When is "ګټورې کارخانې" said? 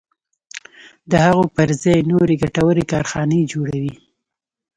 2.43-3.49